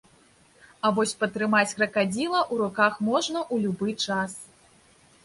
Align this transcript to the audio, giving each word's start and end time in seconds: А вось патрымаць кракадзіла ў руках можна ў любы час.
А 0.87 0.91
вось 0.99 1.11
патрымаць 1.23 1.75
кракадзіла 1.79 2.39
ў 2.53 2.63
руках 2.63 2.97
можна 3.11 3.39
ў 3.53 3.67
любы 3.67 3.89
час. 4.07 4.31